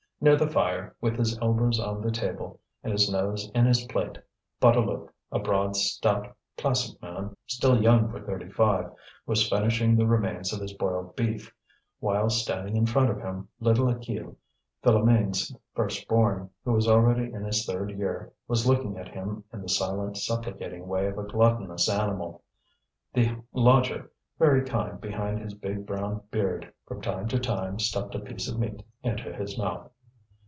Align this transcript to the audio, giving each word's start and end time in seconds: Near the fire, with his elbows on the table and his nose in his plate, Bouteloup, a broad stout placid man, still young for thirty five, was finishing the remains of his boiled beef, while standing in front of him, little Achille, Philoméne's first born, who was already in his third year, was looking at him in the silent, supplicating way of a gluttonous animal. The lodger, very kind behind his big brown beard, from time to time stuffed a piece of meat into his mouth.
Near 0.23 0.35
the 0.35 0.47
fire, 0.47 0.95
with 1.01 1.17
his 1.17 1.35
elbows 1.39 1.79
on 1.79 2.01
the 2.01 2.11
table 2.11 2.59
and 2.83 2.93
his 2.93 3.09
nose 3.09 3.49
in 3.55 3.65
his 3.65 3.83
plate, 3.85 4.19
Bouteloup, 4.61 5.09
a 5.31 5.39
broad 5.39 5.75
stout 5.75 6.35
placid 6.57 7.01
man, 7.01 7.35
still 7.47 7.81
young 7.81 8.07
for 8.07 8.21
thirty 8.23 8.47
five, 8.47 8.91
was 9.25 9.49
finishing 9.49 9.95
the 9.95 10.05
remains 10.05 10.53
of 10.53 10.61
his 10.61 10.73
boiled 10.73 11.15
beef, 11.15 11.51
while 11.99 12.29
standing 12.29 12.77
in 12.77 12.85
front 12.85 13.09
of 13.09 13.17
him, 13.17 13.47
little 13.59 13.89
Achille, 13.89 14.35
Philoméne's 14.83 15.57
first 15.73 16.07
born, 16.07 16.51
who 16.63 16.71
was 16.71 16.87
already 16.87 17.33
in 17.33 17.43
his 17.43 17.65
third 17.65 17.89
year, 17.89 18.31
was 18.47 18.67
looking 18.67 18.99
at 18.99 19.07
him 19.07 19.43
in 19.51 19.63
the 19.63 19.69
silent, 19.69 20.17
supplicating 20.17 20.85
way 20.85 21.07
of 21.07 21.17
a 21.17 21.23
gluttonous 21.23 21.89
animal. 21.89 22.43
The 23.11 23.37
lodger, 23.53 24.11
very 24.37 24.63
kind 24.65 25.01
behind 25.01 25.39
his 25.41 25.55
big 25.55 25.87
brown 25.87 26.21
beard, 26.29 26.71
from 26.85 27.01
time 27.01 27.27
to 27.29 27.39
time 27.39 27.79
stuffed 27.79 28.13
a 28.13 28.19
piece 28.19 28.47
of 28.47 28.59
meat 28.59 28.83
into 29.01 29.33
his 29.33 29.57
mouth. 29.57 29.87